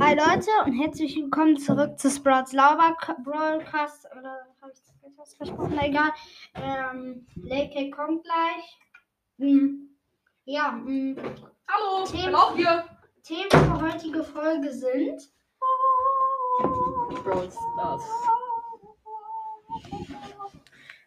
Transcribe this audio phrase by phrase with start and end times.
[0.00, 4.06] Hi Leute und herzlich willkommen zurück zu Sprouts Lauber Broadcast.
[4.18, 5.78] Oder habe ich etwas versprochen?
[5.80, 6.10] Egal.
[6.54, 8.78] Ähm, Lake kommt gleich.
[9.38, 9.90] Hm.
[10.44, 11.16] Ja, hm.
[11.68, 12.84] Hallo, ich Themen- bin auch hier.
[13.22, 15.28] Themen für heutige Folge sind.
[17.24, 18.02] Brawl Stars.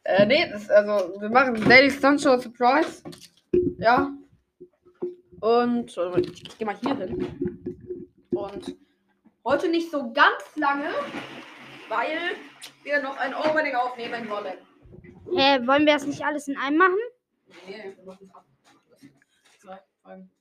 [0.04, 3.04] Äh, nee, das, also, wir machen Daily Stunt Show Surprise.
[3.78, 4.12] Ja.
[5.40, 7.68] Und, mal, ich geh mal hier hin.
[8.32, 8.76] Und
[9.44, 10.90] heute nicht so ganz lange,
[11.90, 12.18] weil
[12.84, 14.58] wir noch ein Opening aufnehmen wollen.
[15.34, 16.98] Hä, wollen wir das nicht alles in einem machen?
[17.68, 18.46] Nee, wir machen es ab.
[19.60, 20.32] Zwei Folgen.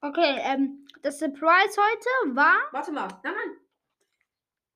[0.00, 2.56] Okay, ähm, das Surprise heute war.
[2.72, 3.56] Warte mal, nein, nein.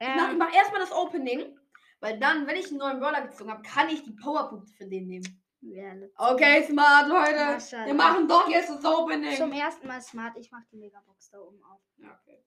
[0.01, 1.57] Ich mach, ich Ähm, mach erstmal das Opening,
[2.01, 5.07] weil dann, wenn ich einen neuen Brawler gezogen habe, kann ich die Powerpunkte für den
[5.07, 5.43] nehmen.
[5.61, 7.87] ja, Okay, smart, Leute.
[7.87, 9.37] Wir machen doch jetzt das Opening.
[9.37, 10.37] zum ersten Mal smart.
[10.37, 11.81] Ich mach die Megabox da oben auf.
[11.99, 12.43] Ja, okay.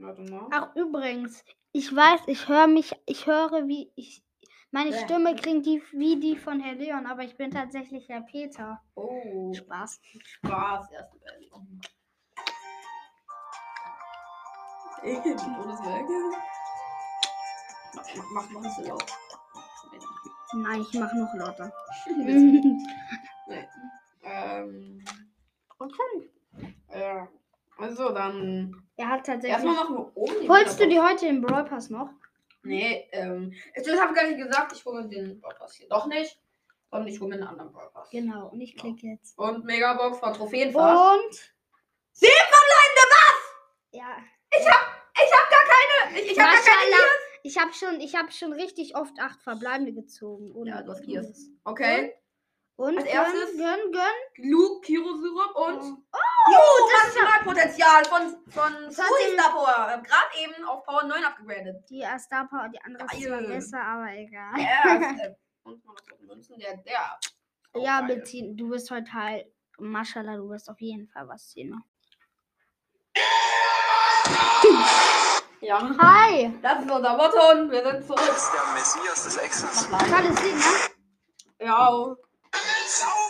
[0.00, 0.48] Warte mal.
[0.50, 4.24] Ach, übrigens, ich weiß, ich höre mich, ich höre, wie ich.
[4.70, 4.98] Meine Ja.
[4.98, 8.80] Stimme klingt die, wie die von Herr Leon, aber ich bin tatsächlich Herr Peter.
[8.94, 10.00] Oh, Spaß.
[10.24, 10.90] Spaß.
[10.92, 11.80] Erste Version.
[18.32, 19.04] Mach mal nicht so laut.
[20.54, 21.72] Nein, ich mache noch lauter.
[22.16, 22.70] nee.
[24.22, 25.02] Ähm,
[25.78, 26.30] okay.
[26.94, 27.26] ja.
[27.80, 28.86] Also dann.
[28.96, 29.52] Er hat tatsächlich.
[29.52, 30.34] Erstmal machen wir oben.
[30.42, 32.10] die Holst du dir heute den Brawl Pass noch?
[32.62, 33.52] Nee, ähm.
[33.74, 36.38] Ich habe gar nicht gesagt, ich hole mir den Broadcast hier doch nicht.
[36.90, 38.10] Und ich hole mir einen anderen Broadcast.
[38.10, 39.38] Genau, und ich klicke jetzt.
[39.38, 41.14] Und Megabox von Trophäenfach.
[41.14, 41.34] Und.
[42.12, 43.92] Sieben verbleibende was?
[43.92, 44.16] Ja.
[44.58, 44.80] Ich hab,
[45.14, 46.20] ich hab gar keine.
[46.20, 46.96] Ich, ich hab gar keine hier.
[47.42, 50.50] Ich habe schon, ich habe schon richtig oft acht Verbleibende gezogen.
[50.52, 51.48] Und, Ja, du hast Gears.
[51.64, 52.12] Okay.
[52.76, 54.50] Und Als gönn, erstes- gönn, gönn.
[54.50, 55.80] Luke, Kiro Syrup und.
[56.12, 56.18] Oh.
[56.48, 59.90] Oh, Maximalpotenzial von, von Das hat Sui sie- Star Power.
[59.94, 61.84] Ähm, Gerade eben auf Power 9 abgegradet.
[61.90, 64.52] Die äh, Star Power, die andere ist zwar besser, aber egal.
[64.58, 65.34] Ja, ist, äh,
[65.64, 67.18] und noch was Münzen, der, der.
[67.74, 68.16] auch Ja, geil.
[68.16, 68.56] beziehen.
[68.56, 69.46] Du wirst heute halt.
[69.78, 71.70] Maschallah, du wirst auf jeden Fall was sehen.
[71.70, 71.82] ne?
[75.62, 75.78] Ja.
[75.98, 76.58] Hi!
[76.62, 78.20] Das ist unser Motto und wir sind zurück.
[78.34, 79.88] ist der Messias des Exes.
[79.90, 80.10] Mach live.
[80.22, 81.66] Tolles Lied, ne?
[81.66, 82.16] Ja.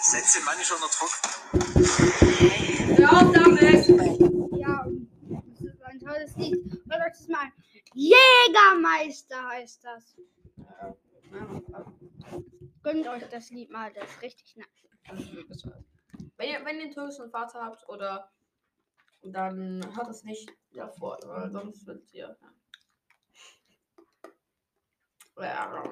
[0.03, 2.70] Setz den Mann nicht unter Druck.
[3.01, 3.89] Hör auf damit.
[4.61, 4.87] Ja,
[5.31, 6.83] das ist ein tolles Lied.
[6.87, 7.53] Hört euch das mal an.
[7.95, 10.17] Jägermeister heißt das.
[12.83, 14.69] Gönnt euch das Lied mal, das ist richtig nice.
[16.37, 18.31] Wenn ihr, wenn ihr einen türkischen Vater habt oder
[19.23, 22.37] dann hört es nicht davor, weil sonst wird ihr.
[25.39, 25.83] Ja.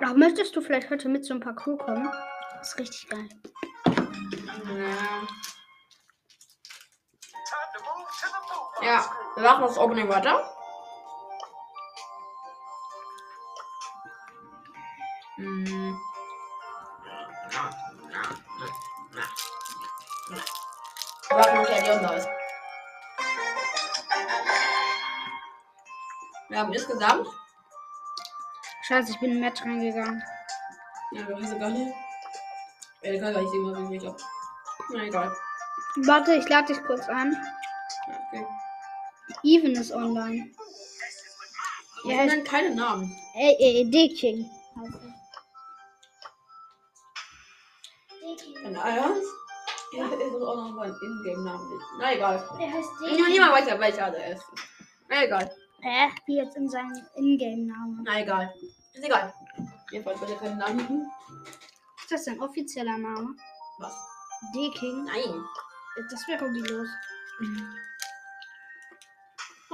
[0.00, 2.08] Ach, möchtest du vielleicht heute mit zum Parcours kommen?
[2.58, 3.28] Das ist richtig geil.
[3.86, 5.26] Ja,
[8.80, 10.50] wir machen das Opening weiter.
[15.36, 16.00] Hm.
[21.30, 22.28] Warten, bis der Leon da ist.
[26.48, 27.26] Wir haben insgesamt.
[28.82, 30.22] Scheiße, ich in ein Match reingegangen.
[31.12, 31.92] Ja, wir wissen gar nicht.
[33.02, 34.16] Ja, ich kann gar nicht sehen, was ich nicht hab.
[34.90, 35.36] Na egal.
[35.96, 37.32] Warte, ich lade dich kurz ein.
[38.06, 38.46] Ja, okay.
[39.42, 40.50] Even ist online.
[42.04, 43.14] Wir Ja, nennen keine Namen.
[43.34, 44.48] Ey, ey, D-King.
[44.76, 45.14] heißt er.
[48.66, 49.28] Ein Ernst?
[49.92, 51.80] Ja, ist auch noch mal ein Ingame-Namen.
[51.98, 52.36] Na egal.
[52.58, 54.44] Er heißt Niemand niemand weiß ja, welcher der ist.
[55.08, 55.50] Na egal.
[55.82, 56.10] Hä?
[56.26, 58.02] Wie jetzt in seinem Ingame-Namen.
[58.04, 58.52] Na egal.
[58.92, 59.32] Ist egal.
[59.90, 61.06] Jedenfalls wird er keinen Namen bieten.
[62.02, 63.36] Ist das ein offizieller Name?
[63.78, 63.94] Was?
[64.54, 65.04] D-King?
[65.04, 65.44] Nein.
[66.10, 66.88] Das wäre hobbylos.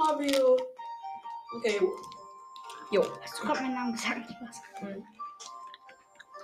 [0.05, 0.57] Fabio.
[1.57, 1.95] Okay, jo.
[2.91, 3.19] Jo.
[3.21, 4.29] Hast du gerade meinen Namen gesagt?
[4.41, 4.61] Was?
[4.79, 5.05] Hm.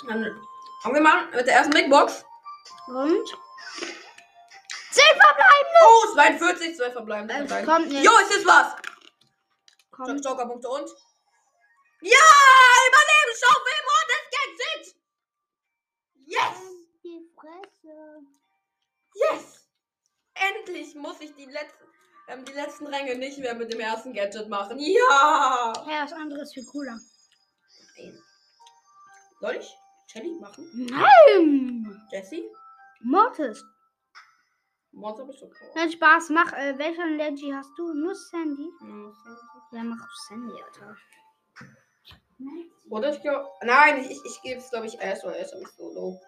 [0.07, 0.41] Dann
[0.81, 2.23] fangen wir mal mit der ersten Big Box.
[2.88, 3.28] Und?
[4.91, 5.79] Zehn verbleibende!
[5.84, 7.30] Oh, 42, 12 verbleiben.
[7.30, 8.04] Es kommt nicht.
[8.04, 8.75] Jo, ist jetzt was?
[9.92, 10.24] Kommt.
[10.24, 10.89] Jokerpunkte und?
[12.01, 12.27] Ja!
[12.88, 14.95] Überlebensschaufel und es Gadget!
[16.25, 16.57] Yes!
[17.03, 18.21] Die Fresse.
[19.15, 19.68] Yes!
[20.36, 21.83] Endlich muss ich die letzten,
[22.27, 24.77] ähm, die letzten Ränge nicht mehr mit dem ersten Gadget machen.
[24.79, 25.74] Ja!
[25.89, 27.00] Ja, das andere ist viel cooler.
[29.39, 29.77] Soll ich
[30.07, 30.69] Shelly machen?
[30.74, 32.07] Nein!
[32.12, 32.45] Jessie?
[33.01, 33.63] Mortis.
[34.91, 35.53] Monster bestimmt.
[35.75, 36.51] Nein, Spaß, mach.
[36.53, 37.94] Äh, welchen Leggy hast du?
[37.94, 38.68] Nur Sandy?
[39.71, 40.97] Ja, mach Sandy, Alter.
[42.89, 43.47] Oder ich glaube.
[43.62, 46.19] Nein, ich, ich, ich gebe es, glaube ich, Ash, weil Ash habe ich solo.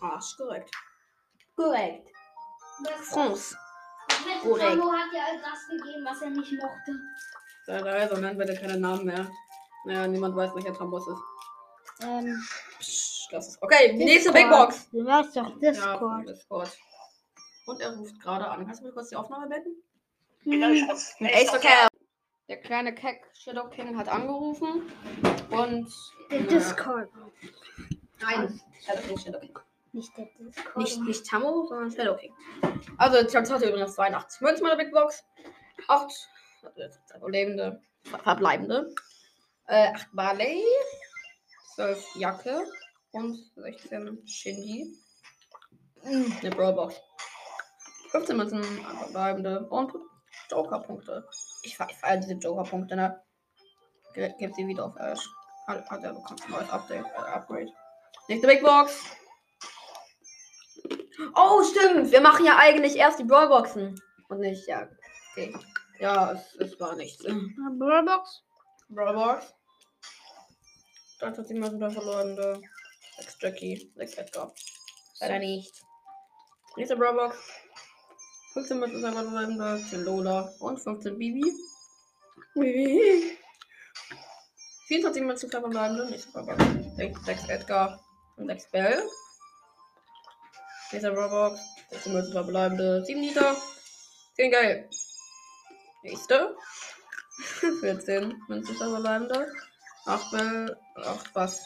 [0.00, 0.70] Arsch, korrekt.
[1.54, 2.08] Korrekt.
[3.02, 3.56] France.
[4.42, 4.64] Korrekt.
[4.68, 7.00] Tamo hat ja das gegeben, was er nicht mochte.
[7.66, 9.30] Da, da, so nennen wir dir keine Namen mehr.
[9.86, 11.18] Naja, niemand weiß, welcher Trambos ist.
[12.02, 12.42] Ähm,
[12.78, 13.62] Psst, lass es.
[13.62, 14.88] Okay, die nächste Big Box.
[14.90, 16.28] Du weißt doch, Ja, Discord.
[16.28, 16.78] Discord.
[17.66, 18.66] Und er ruft gerade an.
[18.66, 19.82] Kannst du mir kurz die Aufnahme beenden?
[20.42, 20.90] Hm,
[21.26, 21.86] Ace okay.
[22.48, 24.82] Der kleine Keck Shadow King hat angerufen
[25.50, 25.90] und.
[26.30, 27.08] der Discord.
[28.20, 29.58] Nein, Shadow King, Shadow King.
[29.94, 30.76] Nicht der Discord.
[30.76, 32.34] Nicht, nicht Tammo, sondern Shadow King.
[32.98, 35.24] Also, ich hatte übrigens 82 Münzen bei der Big Box.
[35.88, 36.12] 8
[37.16, 38.92] Überlebende, ver- verbleibende.
[39.66, 40.62] Äh, 8 Barley.
[41.76, 42.66] 12 Jacke.
[43.12, 44.96] Und 16 Shindy.
[46.02, 47.00] Eine Brawlbox.
[48.10, 49.66] 15 Münzen verbleibende.
[49.68, 49.92] Und
[50.50, 51.26] Joker-Punkte.
[51.62, 53.22] Ich fe- ich feiere diese Joker-Punkte, ne?
[54.14, 55.24] Ge- Gib sie wieder auf Ash.
[55.68, 57.72] Hat, hat er bekommen ein neues Update, äh, Upgrade.
[58.28, 59.04] Nächste Big Box.
[61.34, 62.10] Oh, stimmt.
[62.10, 64.00] Wir machen ja eigentlich erst die Brawlboxen.
[64.28, 64.88] Und nicht, ja.
[65.32, 65.54] Okay.
[66.00, 67.24] Ja, es, es war nichts.
[67.24, 68.42] Brawlbox.
[68.88, 69.54] Brawlbox.
[71.20, 72.36] Das hat jemand wieder verloren.
[72.36, 72.60] Der
[73.18, 74.52] 6 Jackie, 6 Edgar.
[75.20, 75.82] Leider nicht.
[76.76, 77.36] Nächste Brawlbox.
[78.54, 81.52] 15 mit selber verbleibende, 10 Lola und 15 Bibi.
[82.54, 83.38] Bibi.
[84.88, 86.64] 24 mit selber verbleibende, nächste Brawlbox.
[86.96, 88.00] 6, 6 Edgar
[88.36, 89.02] und 6 Bell.
[90.94, 91.60] Nächste Brawlbox.
[91.90, 93.56] 16 mit selber verbleibende, 7 Liter.
[94.36, 94.88] 10 Geil.
[96.02, 96.56] Nächste.
[97.80, 99.52] 14 Münzen verbleibende.
[100.06, 100.76] 8 Bell.
[100.96, 101.60] 8 was?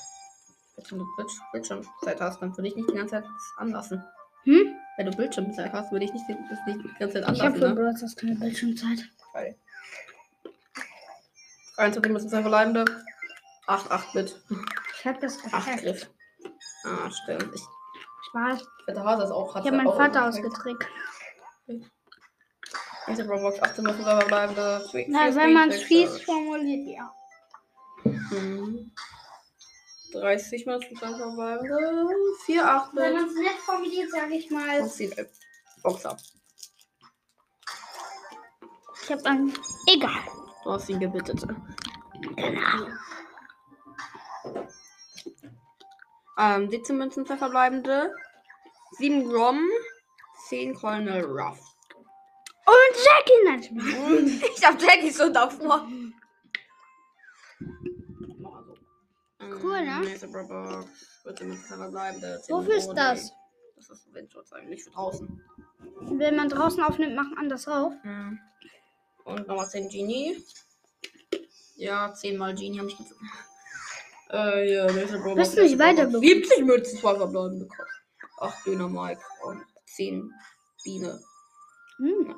[0.77, 4.05] Wenn du Bildsch- Bildschirmzeit hast, dann würde ich nicht die ganze Zeit das anlassen.
[4.45, 4.77] Hm?
[4.97, 7.55] Wenn du Bildschirmzeit hast, würde ich nicht die, das nicht die ganze Zeit Ich habe
[7.55, 7.59] anlassen.
[7.61, 7.75] für Ne?
[7.75, 9.01] Brawl Stars keine Bildschirmzeit.
[9.33, 9.57] Geil.
[11.77, 12.85] 21 Münzen verbleibende.
[13.67, 14.41] 8 8-Bit.
[14.99, 15.83] Ich habe das 8 geschafft.
[15.83, 16.11] Griff.
[16.85, 17.51] Ah, stimmt.
[17.55, 17.63] Ich,
[18.39, 18.69] Spaß.
[18.89, 19.57] der Hase ist auch.
[19.57, 20.87] Ich habe meinen Vater ausgetrickt.
[23.07, 24.85] Nächste Roblox 18 Münzen verbleibende.
[25.09, 27.15] Na, wenn man es fies formuliert, ja.
[28.05, 28.93] Mhm.
[30.13, 32.09] 30 Münzen verbleibende.
[32.45, 35.15] 4 8 Wenn man es nett formuliert, sage ich mal, Und 10
[35.83, 36.17] Boxer.
[39.03, 39.55] ich habe einen.
[39.87, 40.23] Egal.
[40.65, 41.47] Du hast ihn gebittet.
[42.37, 42.87] Genau.
[46.39, 48.15] Ähm, 17 Münzen verbleibende.
[48.99, 49.61] 7 Grom.
[50.49, 51.59] 10 Colonel Ruff.
[52.67, 54.43] Und Jackie natürlich.
[54.57, 55.87] ich hab Jackie schon davor.
[59.63, 60.01] Cool, ne?
[60.01, 60.87] Nächste Brawlbox.
[61.23, 62.41] 14 Münzen für verbleibende.
[62.43, 63.33] 10 Wofür ist das?
[63.77, 65.43] Das ist Windschutz eigentlich für draußen.
[66.01, 67.93] Wenn man draußen aufnimmt, machen anders rauf.
[68.03, 68.39] Mhm.
[69.25, 70.43] Und nochmal 10 Genie.
[71.77, 73.31] Ja, 10 mal Genie habe ich gezogen.
[74.31, 75.37] Äh, ja, nächste Brawlbox.
[75.37, 76.29] Wirst du nicht weiterbekommen?
[76.29, 77.89] 70 Münzen, 2 verbleibende bekommen.
[78.41, 80.33] 8 Döner Mike und 10
[80.85, 81.21] Biene.
[81.99, 82.35] Hm.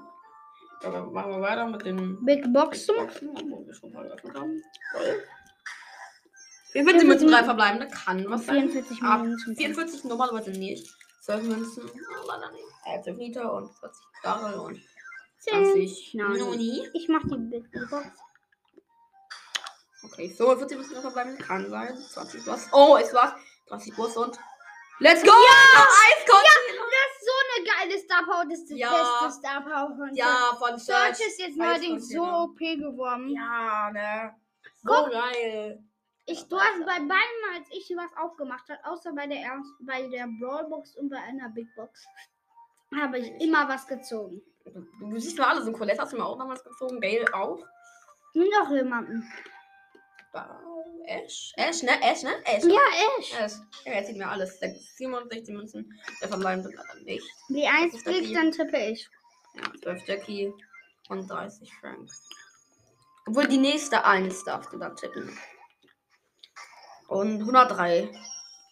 [0.82, 2.94] Dann machen wir weiter mit den Big Boxen.
[2.96, 4.62] Wir schon mal geöffnet haben.
[4.92, 5.22] Toll.
[6.72, 7.88] 44 Münzen, 3 verbleibende.
[7.88, 8.70] Kann was sein.
[8.70, 9.56] 44 Ab Münzen.
[9.56, 10.90] 44 normalerweise nicht.
[11.22, 13.04] 12 Münzen, ah, leider nicht.
[13.04, 14.80] 12 Liter und 40 Darrell und
[15.40, 16.38] 20 Nani.
[16.38, 16.88] Noni.
[16.94, 18.06] Ich mach die Big Box.
[20.02, 21.36] Okay, so 40 Münzen noch verbleiben.
[21.38, 21.96] Kann sein.
[21.96, 22.68] 20 was.
[22.72, 23.36] Oh, es war
[23.68, 24.38] 30 Bus und.
[25.00, 25.30] Let's go!
[25.30, 25.86] Ja!
[26.06, 26.86] Eiscontainer!
[26.90, 28.44] Das ist so eine geile Star Power.
[28.44, 28.90] Das ist das Ja.
[29.22, 31.20] beste Star Power von Ja, von Search Search.
[31.28, 32.22] ist jetzt neuerdings so.
[32.22, 33.28] OP geworden.
[33.30, 34.34] Ja, ne?
[34.82, 35.10] So Guck.
[35.12, 35.82] geil.
[36.26, 40.06] Ich, du hast bei beiden, als ich was aufgemacht habe, außer bei der ersten, bei
[40.08, 42.04] der Brawlbox und bei einer Big Box,
[42.94, 44.42] habe ich immer was gezogen.
[45.00, 45.66] Du, siehst mal alles.
[45.66, 47.00] Und Colette hast du mir auch damals gezogen.
[47.00, 47.58] Gale auch.
[48.34, 49.28] Und noch jemanden.
[50.32, 50.60] Ba-
[51.06, 51.52] Ash?
[51.56, 51.90] Ash, ne?
[52.02, 52.30] Ash, ne?
[52.44, 52.64] Ash.
[52.64, 52.78] Ja,
[53.18, 53.32] Ash.
[53.40, 53.52] Ash.
[53.84, 54.58] Ja, er zieht mir alles.
[54.60, 56.00] 67 Münzen.
[56.20, 57.26] Der verbleiben leider nicht.
[57.48, 58.34] Die 1 ist fliegt, Jackie.
[58.34, 59.08] dann tippe ich.
[59.54, 60.52] Ja, 12 Jackie
[61.08, 62.08] und 30 Frank.
[63.26, 65.36] Obwohl die nächste 1 darfst du dann tippen.
[67.08, 68.08] Und 103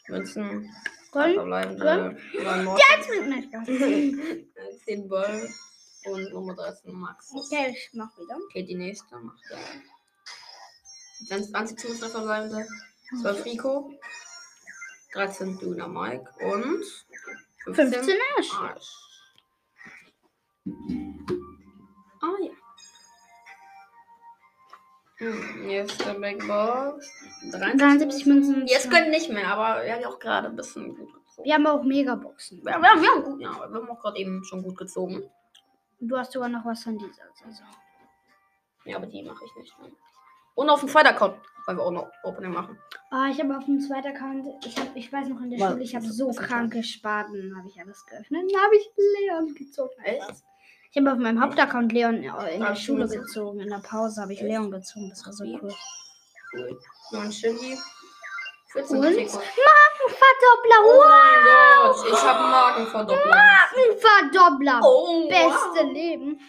[0.08, 0.72] Münzen.
[1.10, 1.34] Gold.
[1.34, 2.16] Verbleibende.
[2.32, 3.28] Jetzt mit
[3.66, 4.46] mir.
[4.84, 5.48] 10 Ball
[6.04, 7.32] und Nummer 13 Max.
[7.34, 8.36] Okay, ich mach wieder.
[8.48, 9.58] Okay, die nächste macht er.
[11.26, 12.66] 20 Münzen verbleibende.
[13.20, 13.92] 12 Rico.
[15.14, 16.84] 13 Duna Mike und
[17.64, 18.54] 15, 15 Ash.
[18.54, 18.92] Arsch.
[22.20, 22.50] Ah ja.
[25.18, 27.10] Hm, Jetzt der Big Box.
[27.52, 28.66] 73 Münzen.
[28.66, 31.44] Jetzt können nicht mehr, aber wir haben ja auch gerade ein bisschen gut gezogen.
[31.44, 32.58] Wir haben auch Megaboxen.
[32.58, 35.28] Wir, wir, haben- wir haben gut, ja, wir haben auch gerade eben schon gut gezogen.
[36.00, 37.66] Du hast sogar noch was von dieser Saison.
[38.84, 39.76] Ja, aber die mache ich nicht.
[39.80, 39.90] Ne?
[40.58, 41.36] Und auf dem zweiten Account,
[41.66, 42.76] weil wir auch noch Opening machen.
[43.12, 45.70] Ah, ich habe auf dem zweiten Account, ich, hab, ich weiß noch in der Was?
[45.70, 48.42] Schule, ich habe so kranke Spaten, habe ich alles geöffnet.
[48.52, 49.94] Dann habe ich Leon gezogen.
[50.02, 50.42] Echt?
[50.90, 53.20] Ich habe auf meinem Hauptaccount Leon in der Ach, Schule so.
[53.20, 53.60] gezogen.
[53.60, 55.08] In der Pause habe ich Leon gezogen.
[55.10, 55.72] Das war so cool.
[56.54, 56.80] Cool.
[57.12, 57.78] Neun Chili.
[58.72, 59.06] 14 Und?
[59.06, 59.34] Tickets.
[59.34, 60.80] Markenverdoppler!
[60.82, 63.36] Oh mein Gott, ich habe einen Markenverdoppler.
[63.36, 64.80] Markenverdoppler!
[64.82, 65.92] Oh, Beste wow.
[65.92, 66.40] Leben.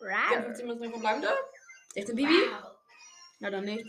[0.00, 0.28] Wow.
[0.28, 1.28] 54 müssen wir verbleibende.
[1.94, 2.34] 16 Bibi?
[3.40, 3.86] Na dann nicht.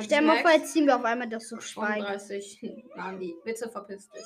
[0.00, 2.04] Stell mal vor, jetzt ziehen wir auf einmal das so schweigen.
[2.04, 2.60] 32.
[2.94, 4.24] Nein, die Bitte verpiss dich.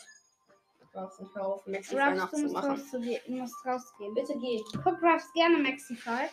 [0.81, 4.15] Du darfst nicht hör auf, Maxi Ruffs, Weihnachten du musst, du rausgehen.
[4.15, 4.63] Bitte geh.
[4.83, 6.29] Guck Ruffs gerne Maxify.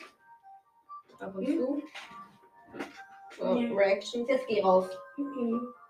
[1.19, 1.83] Ab und zu.
[3.37, 4.27] So, Reactions.
[4.27, 4.89] Jetzt geh raus.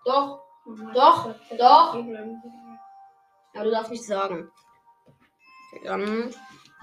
[0.04, 0.44] Doch.
[0.94, 1.34] Doch.
[1.58, 1.94] Doch.
[3.54, 4.50] Ja, du darfst nicht sagen.
[5.72, 6.34] Okay, dann.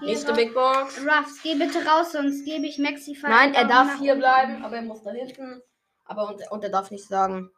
[0.02, 0.98] Nächste Big Box.
[0.98, 3.28] Ruffs, geh bitte raus, sonst gebe ich Maxify.
[3.28, 5.62] Nein, er darf hier bleiben, aber er muss da hinten.
[6.04, 7.50] Aber und, und er darf nicht sagen.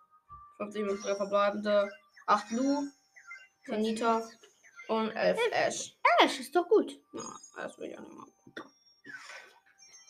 [0.59, 1.91] 50 minus 3 verbleibende.
[2.27, 2.89] 8 Lu.
[3.67, 4.23] 10 Nita.
[4.89, 5.97] Und 11 Ash.
[6.21, 6.99] Ash, ist doch gut.
[7.13, 7.23] Ja,
[7.57, 8.33] das will ich auch nicht machen.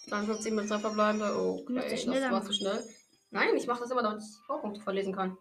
[0.09, 1.37] 52 mit 3 verbleibende.
[1.37, 2.85] Okay, das war zu schnell.
[3.31, 5.39] Nein, ich mache das immer, damit ich Vorpunkte verlesen kann.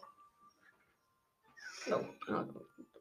[1.88, 2.00] Ja,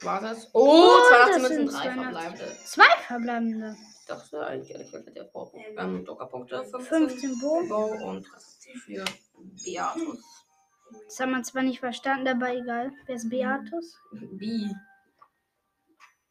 [0.03, 0.49] war das.
[0.53, 2.05] Oh, Oh, 82 das Münzen, sind 3 200.
[2.05, 2.57] verbleibende.
[2.65, 3.77] Zwei verbleibende.
[4.01, 5.67] Ich dachte eigentlich, ehrlich gesagt, der Vorpunkt.
[5.79, 6.81] Ähm, Druckerpunkte 15.
[7.09, 7.63] 15 Bo.
[7.69, 9.05] Bo und das für
[9.65, 10.45] Beatus.
[11.07, 12.91] Das haben wir zwar nicht verstanden, aber egal.
[13.07, 13.97] Wer ist Beatus?
[14.13, 14.75] Wie?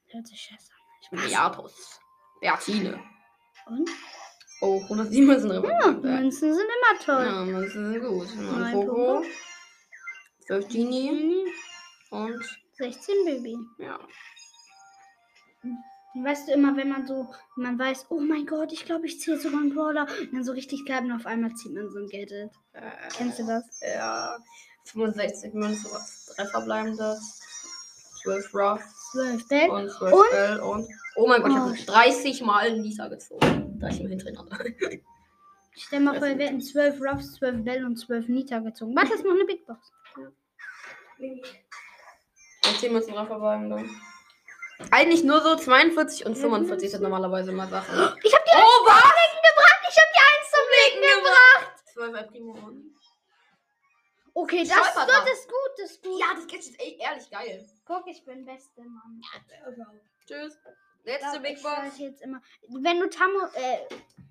[0.07, 0.71] Hört sich scheiße
[1.11, 1.29] an.
[1.29, 1.99] Beatus.
[2.41, 2.99] Beatine.
[3.67, 3.89] Und?
[4.61, 5.51] Oh, 107 Münzen.
[5.51, 7.25] Ja, Ja, Münzen sind immer toll.
[7.25, 8.35] ja Münzen sind gut.
[8.35, 8.85] Neun Poco.
[9.21, 9.25] Poco.
[10.47, 11.45] 12 Genie.
[12.09, 12.43] Und
[12.79, 13.57] 16 Baby.
[13.77, 13.99] ja.
[16.15, 19.37] Weißt du immer, wenn man so, man weiß, oh mein Gott, ich glaube, ich ziehe
[19.37, 20.07] sogar einen Brawler.
[20.21, 22.51] Und dann so richtig klar und auf einmal zieht man so ein Gadget.
[22.73, 22.81] Äh,
[23.15, 23.63] Kennst du das?
[23.81, 24.37] Ja.
[24.85, 25.91] 65 Münzen,
[26.35, 27.15] 3 verbleibende.
[28.23, 28.81] 12 Rough
[29.11, 29.69] 12 Bell.
[29.69, 30.31] und 12 Und?
[30.31, 30.87] Bell und.
[31.15, 31.77] Oh mein Gott, ich Oh, habe
[32.09, 33.79] 30 Mal Lisa gezogen.
[33.79, 34.57] 30 Mal hintereinander.
[35.77, 38.95] Stell mal vor, wir hätten 12 Ruffs, 12 Bell und 12 Nita gezogen.
[38.95, 39.91] Warte, ist noch eine Big Box.
[42.69, 43.89] Und 10 Münzen, 3 verbleibende.
[44.91, 47.95] Eigentlich nur so 42 und Ja, 45 sind normalerweise immer Sachen.
[48.23, 49.01] Ich hab die Oh, was?
[49.01, 49.81] Blicken gebracht!
[49.89, 51.83] Ich hab die 1 zum Blicken gebracht!
[51.93, 52.95] 12 El Primo und.
[54.33, 55.23] Okay, das, das da.
[55.23, 56.19] ist gut, das ist gut.
[56.19, 57.67] Ja, das Gadget ist ey, ehrlich geil.
[57.85, 59.19] Guck, ich bin beste Mann.
[60.25, 60.57] Tschüss.
[61.03, 61.97] Letzte Ja, Big Box.
[61.97, 63.79] jetzt immer, wenn du Tammo, äh,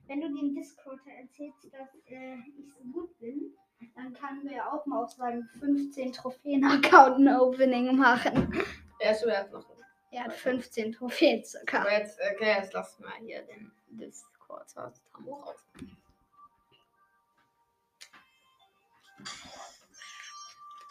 [0.07, 3.54] wenn du dem Discord erzählst, dass äh, ich so gut bin,
[3.94, 8.64] dann können wir ja auch mal auf seinem 15 Trophäen-Account ein Opening machen.
[8.99, 9.64] Er ist jetzt noch.
[10.11, 11.80] Er hat 15 Trophäen circa.
[11.80, 15.56] Aber jetzt, okay, jetzt lass mal hier den Discord aus Tammo raus.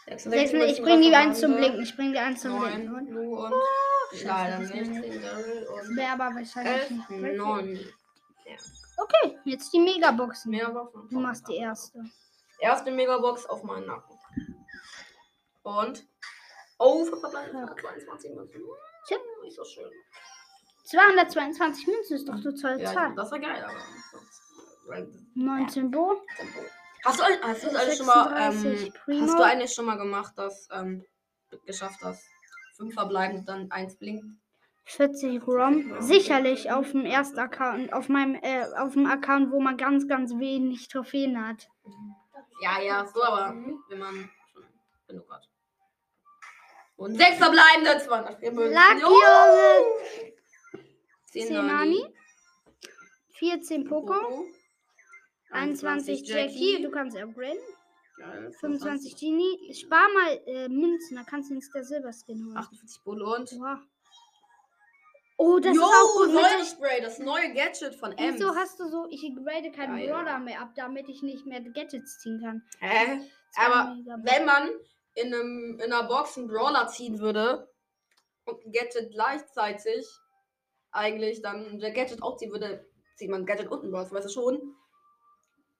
[0.06, 2.94] Ich bring die 1 zum Blinken, ich bring die 1 zum Blinken.
[2.94, 3.52] Und Lu und.
[4.12, 4.90] Scheiße, Leider das nicht.
[5.96, 7.94] wäre aber wahrscheinlich nicht.
[8.96, 10.50] Okay, jetzt die Megaboxen.
[10.50, 11.10] Megaboxen.
[11.10, 12.04] Du machst die erste.
[12.60, 14.18] Erste Megabox auf meinen Nacken.
[15.62, 16.06] Und.
[16.78, 17.20] Oh, Fuck.
[17.20, 18.62] 22 Münzen.
[19.06, 19.16] Tja.
[19.42, 19.90] Nicht so schön.
[20.84, 23.14] 222 Münzen ist doch total Ja, Zahl.
[23.14, 23.74] das war geil, aber.
[24.86, 26.22] sonst- 19 Bo.
[27.04, 29.96] Hast du, hast du das alles schon mal, 36 ähm, hast du eigentlich schon mal
[29.98, 31.04] gemacht, dass, ähm,
[31.66, 32.24] geschafft hast?
[32.76, 34.24] Fünf verbleiben, dann eins blinkt.
[34.84, 36.00] 40 ROM.
[36.00, 40.32] Sicherlich auf dem ersten Account, auf meinem, äh, auf dem Account, wo man ganz, ganz
[40.38, 41.68] wenig Trophäen hat.
[42.60, 43.54] Ja, ja, so, aber
[43.88, 44.64] wenn man schon
[45.06, 45.48] genug hat.
[46.96, 48.74] Und sechs verbleibende, 204 Münzen.
[48.74, 49.08] Lucky Jo!
[49.08, 50.32] Junge!
[51.26, 51.68] 10 10 Nani.
[51.68, 52.14] Nani.
[53.38, 54.14] 14 Poco.
[54.14, 54.46] Poco.
[55.50, 56.82] 21 Jackie.
[56.82, 57.58] Du kannst upgraden.
[58.16, 59.72] Geil, 25 Genie.
[59.74, 62.56] Spar mal äh, Münzen, da kannst du ins der Silberskin holen.
[62.56, 63.52] 48 Bulle und.
[63.52, 63.80] Oha.
[65.40, 66.34] Oh, das Jo, ist auch gut.
[66.34, 68.34] Mit Säulenspray, das neue Gadget von Ems.
[68.34, 70.08] wieso hast du so, ich grade keinen Geil.
[70.08, 72.62] Brawler mehr ab, damit ich nicht mehr Gadgets ziehen kann.
[72.80, 73.20] Hä?
[73.56, 74.68] Aber wenn man
[75.14, 77.68] in, einem, in einer Box einen Brawler ziehen würde
[78.46, 80.06] und ein Gadget gleichzeitig
[80.90, 82.84] eigentlich dann der Gadget auch ziehen würde,
[83.16, 84.74] zieht man ein Gadget unten raus, weißt du schon?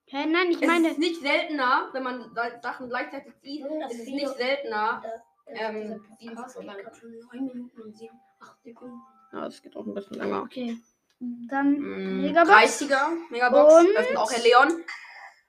[0.05, 0.89] Hä, nein, ich Es meine.
[0.91, 5.01] ist nicht seltener, wenn man Sachen gleichzeitig zieht, Das es ist nicht seltener.
[5.05, 5.19] Äh,
[5.51, 6.83] Ähm, die Podcast so geht lange.
[6.83, 9.01] gerade schon 9 Minuten und 7, 8 Sekunden.
[9.31, 10.41] Ja, das geht auch ein bisschen länger.
[10.43, 10.77] Okay.
[11.19, 12.49] Dann Mm, Megabox.
[12.81, 14.83] 30er Megabox, Und- öffnet auch Herr Leon.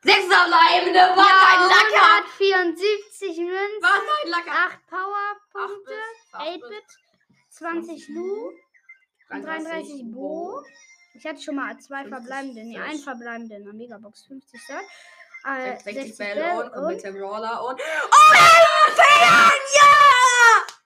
[0.03, 2.25] Sechser bleibende, was ein Lacker!
[2.39, 4.51] 174 Münzen, Was ein Lacker!
[4.51, 6.85] 8 Acht Powerpunkte, bis- acht 8-Bit,
[7.51, 8.51] 20 Lu,
[9.29, 10.63] 33 Bo.
[11.15, 14.85] Ich hatte schon mal zwei 50 verbleibende, nee, ein verbleibende in der Megabox, 50 Search.
[15.45, 17.81] Äh, 60 60 Bell Bell und und Brawler und.
[17.81, 19.53] Oh, Fern!
[19.75, 20.80] Ja!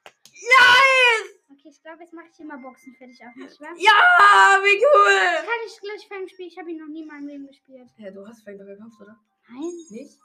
[1.65, 3.73] Okay, ich glaube, jetzt mache ich hier mal Boxen fertig auf, nicht wahr?
[3.77, 5.45] Ja, wie cool!
[5.45, 6.49] Kann ich gleich Fang spielen?
[6.49, 7.89] Ich habe ihn noch nie in meinem Leben gespielt.
[7.97, 9.17] Ja, du hast Fang gekauft, oder?
[9.49, 9.71] Nein?
[9.89, 10.19] Nicht?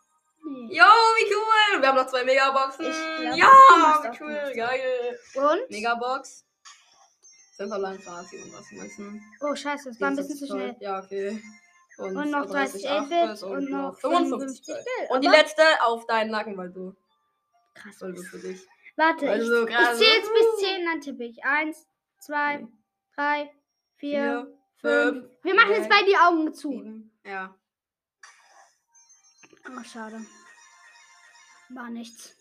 [0.44, 0.76] Nee.
[0.76, 1.80] Jo, wie cool!
[1.80, 2.84] Wir haben noch zwei Megaboxen.
[2.84, 5.18] Ich glaub, ja, wie cool, geil.
[5.34, 5.70] Und?
[5.70, 6.44] Megabox.
[7.56, 9.20] Sind allein Fazit und was meinst du?
[9.40, 10.76] Oh, scheiße, das war ein bisschen zu schnell.
[10.80, 11.42] Ja, okay.
[11.96, 14.76] Und noch 30 8 8-Bit und noch 55 55 Bit.
[14.76, 15.10] Bit.
[15.10, 16.94] Und die letzte auf deinen Nacken, weil du,
[17.72, 17.96] Krass.
[18.00, 18.66] weil du für dich.
[18.96, 21.44] Warte, weil ich, ich zähle jetzt bis 10, dann tippe ich.
[21.44, 21.86] 1,
[22.20, 22.66] 2, Okay.
[23.16, 23.50] 3, 4,
[23.96, 25.14] Vier, 5.
[25.14, 26.70] fünf, Wir machen jetzt drei, bei die Augen zu.
[26.70, 27.20] sieben.
[27.24, 27.54] Ja.
[29.68, 30.20] Oh, schade.
[31.70, 32.34] War nichts.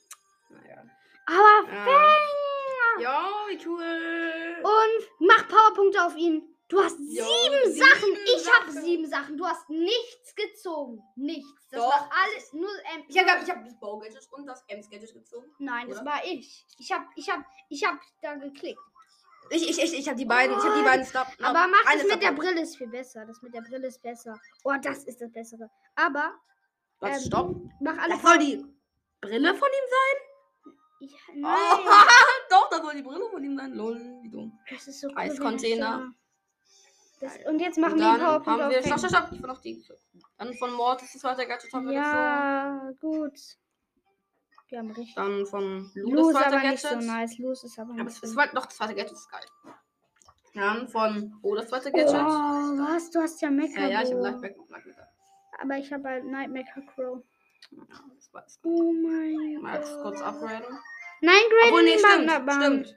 [0.50, 0.84] Naja.
[1.26, 1.84] Aber Ja.
[1.86, 3.02] Fang!
[3.02, 4.58] Ja, wie cool.
[4.64, 6.49] Und mach Powerpunkte auf ihn.
[6.70, 8.10] Du hast Jo, sieben sieben Sachen.
[8.26, 8.84] Ich habe Sachen.
[8.86, 9.38] sieben Sachen.
[9.38, 11.02] Du hast nichts gezogen.
[11.16, 11.68] Nichts.
[11.72, 11.90] Das Doch.
[11.90, 12.70] war alles nur.
[12.94, 15.48] Ähm, Ich habe ich hab das Bow-Gadget und das Ems-Gadget gezogen.
[15.58, 16.12] Nein, das oder?
[16.12, 16.66] war ich.
[16.78, 18.80] Ich habe ich hab, ich hab da geklickt.
[19.50, 21.26] Ich, ich, ich, ich habe die beiden, ich habe die beiden Stop.
[21.42, 23.26] Aber mach das mit der Stop- Brille ist viel besser.
[23.26, 24.40] Das mit der Brille ist besser.
[24.64, 25.72] Oh, das ist das Bessere.
[25.96, 26.34] Aber
[27.00, 27.56] Was, ähm, stopp.
[27.82, 28.14] mach alle.
[28.14, 28.64] Das soll die
[29.22, 30.76] Brille von ihm sein?
[31.02, 31.58] Ich, Oh, nein,
[32.52, 33.74] doch, das soll die Brille von ihm sein.
[33.74, 34.60] Lol, wie dumm.
[34.70, 35.18] das ist so cool.
[35.18, 36.14] Eiscontainer.
[37.20, 39.48] Das- und jetzt machen Und wir dann Powerpunkte haben wir, stopp, stopp, stopp, ich will
[39.48, 39.84] noch die.
[40.38, 42.14] Dann von Mortis das zweite Gadget haben wir gezogen.
[42.16, 43.40] Ja, gut.
[44.70, 45.16] Wir haben richtig.
[45.16, 46.72] Dann von Lu Lu das ist zweite aber Gadget.
[46.72, 47.38] nicht so nice.
[47.40, 49.46] Lu ist aber Aber nicht es, so es war doch das zweite Gadget ist geil.
[50.54, 52.14] Dann von Oh, das zweite Oh, Gadget.
[52.14, 53.10] was?
[53.12, 53.82] Du hast ja Mecha.
[53.82, 54.56] ja, ja, ich habe und Lightback.
[55.62, 57.22] Aber ich habe halt Nightmare Crow.
[57.72, 57.82] Ja,
[58.16, 58.60] das war das.
[58.64, 60.66] Oh mein jetzt kurz upgraden.
[61.22, 61.36] Nein,
[61.66, 62.96] Obwohl, Grady nee, stimmt, aber stimmt.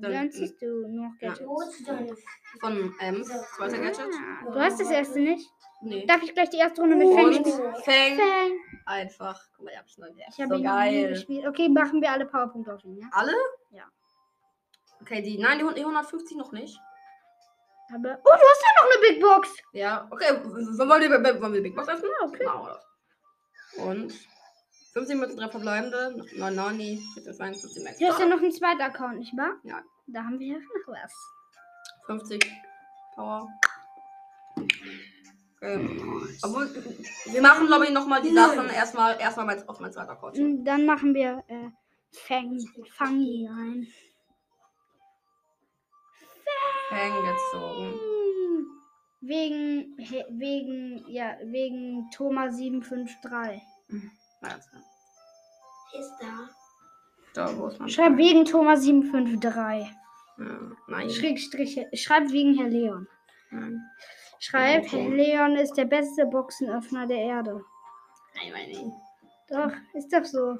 [0.00, 1.30] Dann Dann, ziehst du noch Ja.
[1.30, 1.84] Gadgets.
[1.84, 2.16] Deine
[2.60, 4.00] von Ems, zweiter Gadget.
[4.00, 5.50] Ah, du hast das erste nicht.
[5.82, 6.06] Nee.
[6.06, 7.54] Darf ich gleich die erste Runde mit Fang spielen?
[7.54, 8.16] Fang.
[8.16, 8.52] Fang.
[8.86, 9.40] Einfach.
[9.56, 11.08] Guck mal, ich hab schon Ich habe so ihn geil.
[11.08, 11.46] gespielt.
[11.46, 13.06] Okay, machen wir alle Powerpunkte auf ihn, ja?
[13.12, 13.32] Alle?
[13.70, 13.84] Ja.
[15.02, 16.78] Okay, die, nein, die 100 die 150 noch nicht.
[17.94, 18.18] Aber.
[18.24, 19.56] Oh, du hast ja noch eine Big Box.
[19.72, 22.10] Ja, okay, wollen wir, wollen wir Big Box öffnen?
[22.20, 22.44] Ja, okay.
[22.44, 23.84] Das.
[23.84, 24.14] Und
[24.96, 27.98] 15 mit drei verbleibende, 9 Nani, 14 Fang, 15 Max.
[27.98, 29.52] Du hast ja noch einen zweiten Account, nicht wahr?
[29.62, 29.82] Ja.
[30.06, 31.12] Da haben wir ja noch was.
[32.06, 32.50] 50
[33.14, 33.46] Power.
[34.56, 35.98] Okay.
[36.42, 36.70] Obwohl,
[37.26, 40.38] wir machen, glaube ich, nochmal die Sachen erstmal erstmal mein, auf mein zweiter Account.
[40.38, 41.68] Mm, Dann machen wir äh,
[42.12, 42.58] Fang,
[42.96, 43.86] Fangi rein.
[46.88, 48.00] Fang gezogen.
[49.20, 53.60] Wegen, he, wegen, ja, wegen Thomas 753.
[54.40, 54.68] Warte.
[55.98, 56.48] ist da?
[57.34, 59.94] Da, wo ist mein Schreib wegen Thomas 753.
[60.38, 60.44] Ja,
[60.88, 61.10] nein.
[61.10, 63.08] Schrägstrich, schreib wegen Herr Leon.
[63.50, 63.80] nein.
[64.38, 65.02] Schreib, Okay.
[65.02, 67.64] Herr Leon ist der beste Boxenöffner der Erde.
[68.34, 68.92] Nein, nein,
[69.48, 70.56] Doch, ist doch so.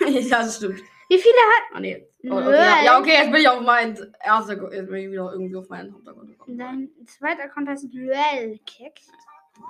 [0.00, 0.14] nein.
[0.22, 0.80] ja, das stimmt.
[1.08, 1.62] Wie viele hat.
[1.76, 2.06] Ah, nee.
[2.24, 5.32] Oh, okay, ja, ja, okay, jetzt bin ich auf mein erster, jetzt bin ich wieder
[5.32, 6.58] irgendwie auf meinen Hauptaccount gekommen.
[6.58, 9.00] Dein zweiter Account heißt Duell Kick.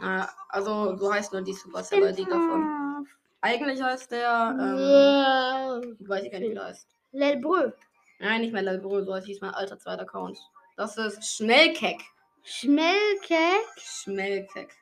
[0.02, 3.06] Äh, also, so heißt nur die Supercell League davon.
[3.46, 6.88] Eigentlich heißt der, ähm, ich weiß ich gar nicht, wie der heißt.
[7.12, 7.70] Lelbrö.
[8.18, 10.38] Nein, nicht mehr Lelbrö, so hieß mein alter zweiter Account.
[10.76, 12.00] Das ist Schnellkeck.
[12.42, 13.38] Schnellkick.
[13.78, 14.74] Schnellkeck.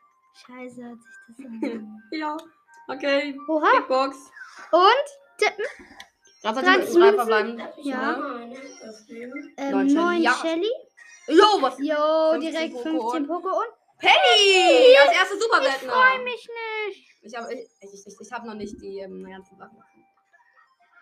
[0.47, 0.99] Scheiße, hat
[1.37, 2.03] sich das an.
[2.11, 2.37] Ja,
[2.89, 3.37] okay.
[3.49, 3.67] Oha.
[3.77, 4.17] Big Box.
[4.73, 5.07] Und
[5.39, 5.65] tippen.
[6.43, 7.63] Das hat 30 die drei verbleiben.
[7.83, 8.41] Ja.
[9.57, 9.95] Ähm, Neun Shelly.
[9.95, 10.33] 9 Ja.
[10.35, 10.71] Shelly.
[11.29, 11.79] Jo, was?
[11.79, 13.67] Jo, 15 direkt Poco 15 und- Poco und.
[14.05, 14.97] Penny!
[14.99, 15.93] Als erste Ich Superseltener.
[15.93, 16.49] freue mich
[16.89, 17.09] nicht.
[17.23, 19.79] Ich habe ich, ich, ich, ich hab noch nicht die ähm, ganzen Sachen.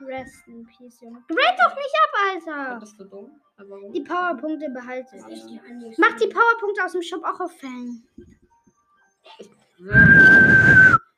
[0.01, 1.23] Rest in Peace, Junge.
[1.29, 2.81] Grade doch nicht ab, Alter.
[2.81, 3.41] Bist du dumm?
[3.57, 3.93] Aber warum?
[3.93, 5.45] Die Powerpunkte behalte Das ich.
[5.99, 8.03] Mach die Powerpunkte aus dem Shop auch auf Fang.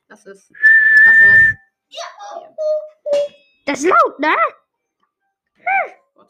[0.08, 0.50] Das ist.
[1.06, 1.56] Das ist.
[3.66, 4.36] Das ist laut, ne?
[6.14, 6.28] Gott.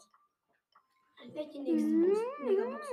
[1.21, 2.19] An welche nächste Box?
[2.39, 2.85] Megabox?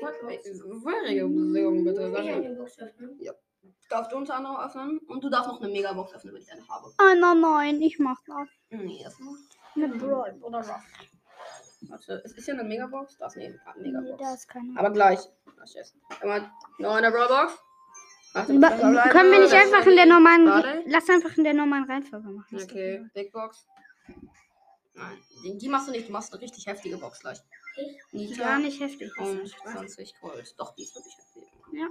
[0.00, 2.10] Vorherige Beziehung, bitte.
[2.10, 3.20] Sag eine Box öffnen?
[3.90, 4.98] Darfst du unter anderem öffnen?
[5.08, 6.86] Und du darfst noch eine Megabox öffnen, wenn ich eine habe.
[6.86, 8.48] Oh nein, nein, ich mach das.
[8.70, 9.16] Nee, das.
[9.74, 10.70] Eine Brawl oder was?
[11.88, 13.16] Warte, ist, ist hier eine Megabox?
[13.18, 14.22] Das ist eine Nee, Megabox.
[14.22, 14.78] da ist keine.
[14.78, 15.20] Aber gleich.
[15.64, 16.00] Ich essen.
[16.22, 17.58] Immer noch eine Brawlbox.
[18.34, 20.44] Warte, Ba- das bleibt können wir nicht das einfach in der normalen.
[20.44, 20.82] Barley.
[20.86, 22.46] Lass einfach in der normalen Reihenfolge machen.
[22.50, 23.66] Das ist Okay, doch Big Box.
[24.94, 26.08] Nein, die, die machst du nicht.
[26.08, 27.38] Du machst eine richtig heftige Box gleich.
[27.78, 27.96] Ich?
[28.12, 29.10] Nita Gar nicht heftig.
[29.18, 30.54] und 20 Gold.
[30.58, 31.42] Doch, die ist wirklich heftig.
[31.72, 31.86] Ja.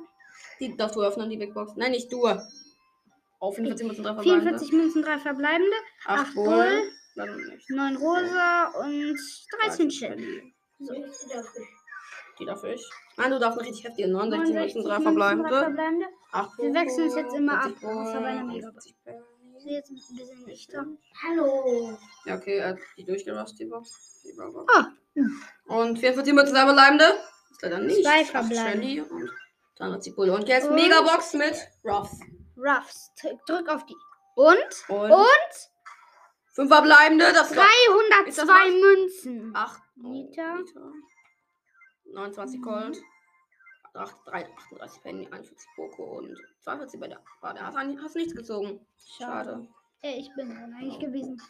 [0.60, 1.73] Die darfst du öffnen, die Big Box.
[1.76, 2.28] Nein, nicht du.
[3.39, 4.41] Auf 44 müssen drei verbleiben.
[4.41, 6.45] 44 Münzen, 3 verbleibende, 8 8 Bull.
[6.45, 7.69] Bull, Dann nicht.
[7.69, 9.19] 9 Rosa und
[9.62, 10.54] 13 Shelly.
[10.80, 10.93] So.
[10.93, 11.67] Ich darf ich.
[12.39, 12.89] Die darf ich.
[13.17, 15.50] Nein, du darfst eine richtig heftige 69 69 Münzen, drei Münzen, 3 verbleibende.
[15.50, 16.06] verbleibende.
[16.32, 18.84] 8 Wir wechseln es jetzt immer ab, 40 außer bei einer Bull, Megabox.
[18.86, 19.19] 50 Penny.
[19.58, 20.86] Ich sehe jetzt ein bisschen nicht da.
[21.23, 21.97] Hallo.
[22.26, 24.21] Ja, okay, er hat die durchgerastet, die Box.
[24.23, 24.73] Die Brawlbox.
[24.76, 24.91] Ah,
[25.67, 27.06] Und 44 Münzen verbleibende.
[27.51, 28.03] Ist leider nicht.
[28.03, 28.88] Zwei Acht verbleibende.
[28.88, 29.32] Shelly und
[29.77, 30.34] 300 Bulle.
[30.34, 32.19] Und jetzt Und- Megabox mit Ruffs.
[32.58, 33.12] Ruffs.
[33.47, 33.95] Drück- auf die.
[34.36, 34.58] Und?
[34.89, 35.53] Und, Und?
[36.53, 37.25] 5 verbleibende.
[37.34, 38.47] Das war 302 Ist das?
[38.82, 39.56] Münzen.
[39.56, 40.63] 8 Liter.
[42.06, 42.97] 29 Gold.
[43.93, 47.19] 8, 3, 38 Penny, 41 Poco und 42 bei der.
[47.41, 47.65] War der.
[47.65, 48.86] Hast, hast nichts gezogen.
[49.17, 49.67] Schade.
[50.01, 51.41] Äh, ich bin dran eigentlich gewesen.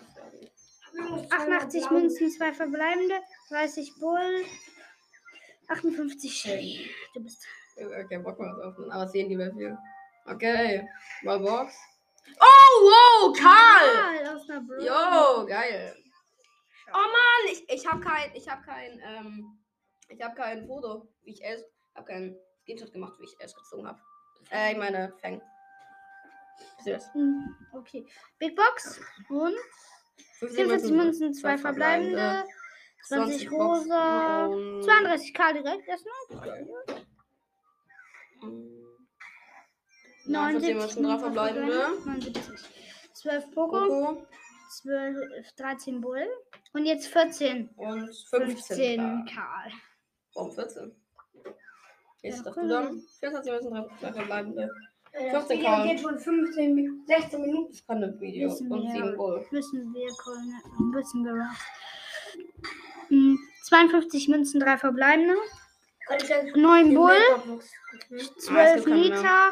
[0.97, 3.15] Wir müssen 88 blau- Münzen, zwei verbleibende,
[3.49, 4.45] 30 Bull,
[5.69, 6.89] 58 Shelly.
[7.13, 7.45] Du bist.
[7.79, 9.77] Hab keinen Bock mehr zu öffnen, aber sehen die wir viel.
[10.25, 10.87] Okay.
[11.23, 11.75] Mal Box.
[12.39, 14.41] Oh, wow, Karl!
[14.65, 14.83] Bro.
[14.83, 15.95] Jo, geil.
[16.89, 19.59] Oh Mann, ich, ich habe kein, ich habe kein, ähm,
[20.09, 21.63] ich habe kein Foto, wie ich es,
[21.95, 23.99] habe keinen Screenshot gemacht, wie ich es gezogen habe.
[24.51, 25.41] Äh, ich meine, Fang.
[26.77, 27.13] Siehst du das?
[27.13, 28.05] Hm, Okay.
[28.39, 29.55] Big Box und
[30.39, 32.43] 15 44 Münzen, zwei verbleibende,
[33.07, 37.05] 20 rosa, und 32 K direkt erstmal.
[40.25, 41.89] 49 Münzen, drei verbleibende.
[42.05, 42.69] 79.
[43.13, 44.27] 12 Poco, Coco
[44.69, 46.27] 12, 13 Bull
[46.73, 47.69] und jetzt 14.
[47.75, 48.57] und 15.
[48.57, 49.33] 15 K.
[49.33, 49.71] Karl.
[50.35, 50.95] Warum 14?
[52.21, 52.63] Jetzt Ja, cool.
[52.63, 54.69] du dann 24 Münzen, drei drei verbleibende.
[55.17, 55.87] Äh, 15 Das Video Karl.
[55.87, 57.71] geht schon 15, Mi- 16 Minuten.
[57.71, 58.91] Das kann ein Video Wissen und wir.
[58.91, 59.45] 7 Bull.
[59.51, 60.61] Müssen wir Kolne,
[60.93, 61.57] müssen wir raus.
[63.09, 65.35] Hm, 52 Münzen, 3 verbleibende,
[66.07, 67.71] Kann ich jetzt 9 die Bull, Megabox
[68.11, 68.19] öffnen?
[68.37, 69.09] 12 gibt keine mehr.
[69.17, 69.51] Liter,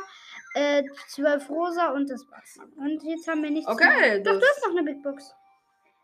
[0.55, 2.59] äh, 12 rosa und das war's.
[2.77, 4.19] Und jetzt haben wir nichts Okay, mehr.
[4.19, 5.33] Doch, das- du hast noch eine Big Box.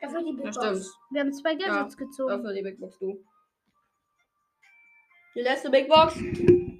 [0.01, 0.65] Dafür die Big Das Box.
[0.67, 0.85] stimmt.
[1.11, 2.29] Wir haben zwei Gadgets gezogen.
[2.29, 3.23] Dafür die Big Box, du.
[5.35, 6.15] Die letzte Big Box.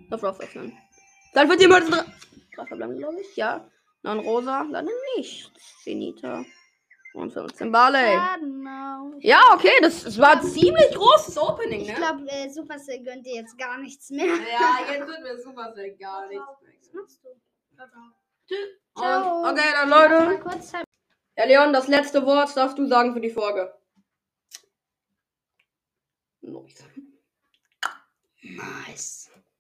[0.10, 0.74] Darf öffnen.
[1.34, 1.96] Dann wird die Münzen.
[2.54, 3.36] Dra- Drei verbleiben, glaube ich.
[3.36, 3.70] Ja.
[4.04, 4.64] Neun rosa.
[4.64, 5.52] Leider nicht.
[5.84, 6.44] Zenita.
[7.14, 8.14] Und 15 Barley.
[8.14, 9.12] Ja, genau.
[9.20, 9.74] Ja, okay.
[9.82, 11.94] Das, das war ein ziemlich großes Opening, Ich ne?
[11.96, 14.26] glaube, äh, Supercell gönnt dir jetzt gar nichts mehr.
[14.28, 17.30] Ja, jetzt wird mir super sehr gar nichts Was machst du?
[18.94, 20.42] Und, okay, dann Leute.
[21.38, 23.74] Ja, Leon, das letzte Wort darfst du sagen für die Folge.
[26.42, 26.84] Nice.
[28.42, 29.31] Nice.